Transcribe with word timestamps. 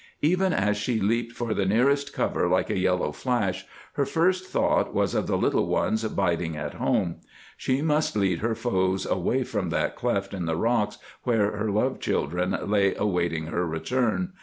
Even 0.23 0.51
as 0.51 0.77
she 0.77 0.99
leaped 0.99 1.31
for 1.33 1.53
the 1.53 1.63
nearest 1.63 2.11
cover 2.11 2.47
like 2.47 2.71
a 2.71 2.79
yellow 2.79 3.11
flash, 3.11 3.67
her 3.93 4.03
first 4.03 4.47
thought 4.47 4.95
was 4.95 5.13
of 5.13 5.27
the 5.27 5.37
little 5.37 5.67
ones 5.67 6.03
biding 6.05 6.57
at 6.57 6.73
home. 6.73 7.17
She 7.55 7.83
must 7.83 8.15
lead 8.15 8.39
her 8.39 8.55
foes 8.55 9.05
away 9.05 9.43
from 9.43 9.69
that 9.69 9.95
cleft 9.95 10.33
in 10.33 10.47
the 10.47 10.55
rocks 10.57 10.97
where 11.21 11.55
her 11.55 11.69
love 11.69 11.99
children 11.99 12.57
lay 12.67 12.95
awaiting 12.95 13.45
her 13.45 13.63
return. 13.67 14.33